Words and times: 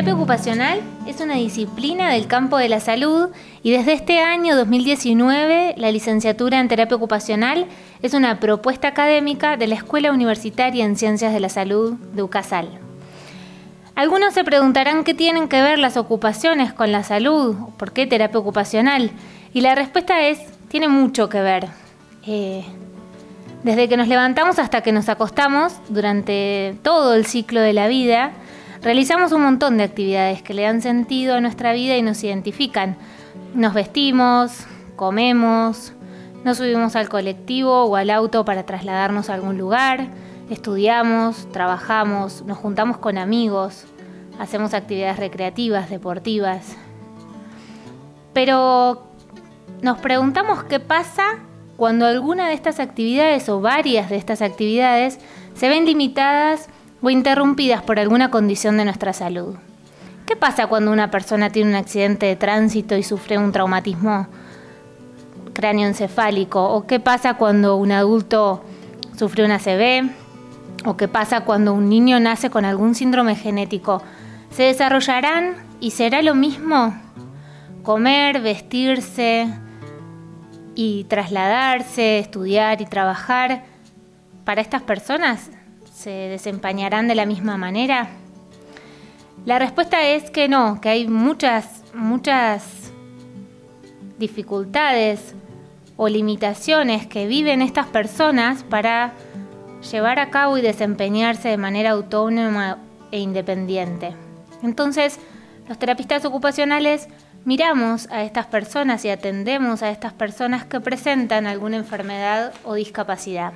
ocupacional 0.00 0.80
es 1.06 1.20
una 1.20 1.34
disciplina 1.34 2.10
del 2.10 2.26
campo 2.26 2.56
de 2.56 2.68
la 2.68 2.80
salud 2.80 3.28
y 3.62 3.72
desde 3.72 3.92
este 3.92 4.20
año 4.20 4.56
2019 4.56 5.74
la 5.76 5.92
licenciatura 5.92 6.58
en 6.58 6.68
terapia 6.68 6.96
ocupacional 6.96 7.66
es 8.00 8.14
una 8.14 8.40
propuesta 8.40 8.88
académica 8.88 9.56
de 9.58 9.66
la 9.66 9.74
Escuela 9.74 10.10
Universitaria 10.10 10.84
en 10.84 10.96
Ciencias 10.96 11.34
de 11.34 11.40
la 11.40 11.50
Salud 11.50 11.92
de 12.14 12.22
UCASAL. 12.22 12.70
Algunos 13.94 14.32
se 14.32 14.44
preguntarán 14.44 15.04
qué 15.04 15.12
tienen 15.12 15.46
que 15.46 15.60
ver 15.60 15.78
las 15.78 15.98
ocupaciones 15.98 16.72
con 16.72 16.90
la 16.90 17.04
salud, 17.04 17.54
por 17.76 17.92
qué 17.92 18.06
terapia 18.06 18.40
ocupacional. 18.40 19.10
Y 19.52 19.60
la 19.60 19.74
respuesta 19.74 20.26
es, 20.26 20.40
tiene 20.68 20.88
mucho 20.88 21.28
que 21.28 21.42
ver. 21.42 21.68
Eh, 22.26 22.64
desde 23.62 23.88
que 23.88 23.98
nos 23.98 24.08
levantamos 24.08 24.58
hasta 24.58 24.80
que 24.80 24.90
nos 24.90 25.10
acostamos, 25.10 25.74
durante 25.90 26.76
todo 26.82 27.14
el 27.14 27.26
ciclo 27.26 27.60
de 27.60 27.74
la 27.74 27.86
vida, 27.86 28.32
realizamos 28.82 29.32
un 29.32 29.42
montón 29.42 29.76
de 29.76 29.84
actividades 29.84 30.42
que 30.42 30.54
le 30.54 30.62
dan 30.62 30.82
sentido 30.82 31.36
a 31.36 31.40
nuestra 31.40 31.72
vida 31.72 31.96
y 31.96 32.02
nos 32.02 32.22
identifican. 32.24 32.96
Nos 33.54 33.74
vestimos, 33.74 34.66
comemos, 34.96 35.92
nos 36.44 36.58
subimos 36.58 36.96
al 36.96 37.08
colectivo 37.08 37.84
o 37.84 37.96
al 37.96 38.10
auto 38.10 38.44
para 38.44 38.64
trasladarnos 38.64 39.30
a 39.30 39.34
algún 39.34 39.58
lugar, 39.58 40.08
estudiamos, 40.50 41.50
trabajamos, 41.52 42.42
nos 42.42 42.58
juntamos 42.58 42.98
con 42.98 43.18
amigos, 43.18 43.84
hacemos 44.38 44.74
actividades 44.74 45.18
recreativas, 45.18 45.88
deportivas. 45.88 46.76
Pero 48.32 49.06
nos 49.82 49.98
preguntamos 49.98 50.64
qué 50.64 50.80
pasa 50.80 51.38
cuando 51.76 52.06
alguna 52.06 52.48
de 52.48 52.54
estas 52.54 52.80
actividades 52.80 53.48
o 53.48 53.60
varias 53.60 54.10
de 54.10 54.16
estas 54.16 54.42
actividades 54.42 55.18
se 55.54 55.68
ven 55.68 55.84
limitadas 55.84 56.68
o 57.02 57.10
interrumpidas 57.10 57.82
por 57.82 57.98
alguna 57.98 58.30
condición 58.30 58.76
de 58.76 58.84
nuestra 58.84 59.12
salud. 59.12 59.56
¿Qué 60.26 60.36
pasa 60.36 60.68
cuando 60.68 60.92
una 60.92 61.10
persona 61.10 61.50
tiene 61.50 61.70
un 61.70 61.76
accidente 61.76 62.26
de 62.26 62.36
tránsito 62.36 62.96
y 62.96 63.02
sufre 63.02 63.38
un 63.38 63.50
traumatismo 63.50 64.28
cráneoencefálico? 65.52 66.64
¿O 66.64 66.86
qué 66.86 67.00
pasa 67.00 67.34
cuando 67.34 67.76
un 67.76 67.90
adulto 67.90 68.64
sufre 69.16 69.44
una 69.44 69.56
ACV? 69.56 70.10
¿O 70.84 70.96
qué 70.96 71.08
pasa 71.08 71.42
cuando 71.42 71.74
un 71.74 71.88
niño 71.88 72.20
nace 72.20 72.50
con 72.50 72.64
algún 72.64 72.94
síndrome 72.94 73.34
genético? 73.34 74.02
¿Se 74.50 74.64
desarrollarán 74.64 75.56
y 75.80 75.90
será 75.90 76.22
lo 76.22 76.34
mismo 76.34 76.94
comer, 77.82 78.40
vestirse 78.40 79.48
y 80.76 81.04
trasladarse, 81.04 82.20
estudiar 82.20 82.80
y 82.80 82.86
trabajar 82.86 83.64
para 84.44 84.60
estas 84.60 84.82
personas? 84.82 85.50
Se 85.92 86.10
desempeñarán 86.10 87.08
de 87.08 87.14
la 87.14 87.26
misma 87.26 87.56
manera? 87.56 88.08
La 89.44 89.58
respuesta 89.58 90.02
es 90.02 90.30
que 90.30 90.48
no, 90.48 90.80
que 90.80 90.88
hay 90.88 91.08
muchas, 91.08 91.82
muchas 91.94 92.92
dificultades 94.18 95.34
o 95.96 96.08
limitaciones 96.08 97.06
que 97.06 97.26
viven 97.26 97.60
estas 97.60 97.86
personas 97.86 98.62
para 98.62 99.12
llevar 99.90 100.18
a 100.20 100.30
cabo 100.30 100.58
y 100.58 100.62
desempeñarse 100.62 101.48
de 101.48 101.56
manera 101.56 101.90
autónoma 101.90 102.78
e 103.10 103.18
independiente. 103.18 104.14
Entonces, 104.62 105.18
los 105.68 105.78
terapistas 105.78 106.24
ocupacionales 106.24 107.08
miramos 107.44 108.08
a 108.10 108.22
estas 108.22 108.46
personas 108.46 109.04
y 109.04 109.10
atendemos 109.10 109.82
a 109.82 109.90
estas 109.90 110.12
personas 110.12 110.64
que 110.64 110.80
presentan 110.80 111.46
alguna 111.46 111.76
enfermedad 111.76 112.52
o 112.64 112.74
discapacidad, 112.74 113.52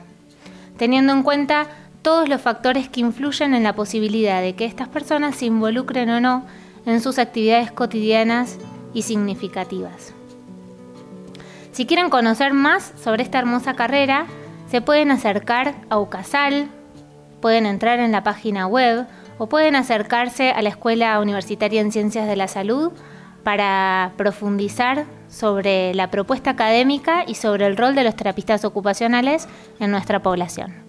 teniendo 0.77 1.13
en 1.13 1.23
cuenta 1.23 1.69
todos 2.07 2.29
los 2.29 2.41
factores 2.41 2.89
que 2.89 3.01
influyen 3.01 3.53
en 3.53 3.65
la 3.65 3.75
posibilidad 3.75 4.41
de 4.41 4.55
que 4.55 4.65
estas 4.65 4.87
personas 4.87 5.35
se 5.35 5.47
involucren 5.47 6.09
o 6.09 6.21
no 6.21 6.47
en 6.87 7.01
sus 7.01 7.19
actividades 7.19 7.73
cotidianas 7.73 8.59
y 8.95 9.03
significativas. 9.03 10.15
Si 11.73 11.85
quieren 11.85 12.09
conocer 12.09 12.53
más 12.53 12.93
sobre 13.03 13.25
esta 13.25 13.41
hermosa 13.41 13.75
carrera, 13.75 14.27
se 14.71 14.81
pueden 14.81 15.11
acercar 15.11 15.75
a 15.91 15.99
UCASAL, 15.99 16.69
pueden 17.41 17.67
entrar 17.67 17.99
en 17.99 18.13
la 18.13 18.23
página 18.23 18.69
web 18.69 19.09
o 19.39 19.49
pueden 19.49 19.75
acercarse 19.75 20.53
a 20.53 20.63
la 20.63 20.69
Escuela 20.69 21.19
Universitaria 21.19 21.81
en 21.81 21.91
Ciencias 21.91 22.29
de 22.29 22.37
la 22.37 22.47
Salud 22.47 22.93
para 23.43 24.13
profundizar 24.17 25.07
sobre 25.29 25.93
la 25.93 26.13
propuesta 26.13 26.51
académica 26.51 27.25
y 27.27 27.35
sobre 27.35 27.67
el 27.67 27.77
rol 27.77 27.97
de 27.97 28.05
los 28.05 28.15
terapistas 28.15 28.65
ocupacionales 28.65 29.49
en 29.81 29.91
nuestra 29.91 30.23
población. 30.23 30.86